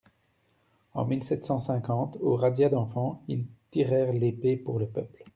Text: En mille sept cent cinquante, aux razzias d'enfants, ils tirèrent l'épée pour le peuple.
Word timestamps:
En 0.95 1.05
mille 1.05 1.23
sept 1.23 1.45
cent 1.45 1.59
cinquante, 1.59 2.17
aux 2.21 2.35
razzias 2.35 2.69
d'enfants, 2.69 3.21
ils 3.27 3.45
tirèrent 3.69 4.13
l'épée 4.13 4.57
pour 4.57 4.79
le 4.79 4.87
peuple. 4.87 5.25